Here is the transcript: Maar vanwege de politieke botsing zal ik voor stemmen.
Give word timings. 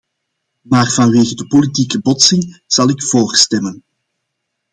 Maar 0.61 0.91
vanwege 0.91 1.35
de 1.35 1.47
politieke 1.47 1.99
botsing 2.01 2.61
zal 2.67 2.89
ik 2.89 3.03
voor 3.03 3.35
stemmen. 3.35 3.83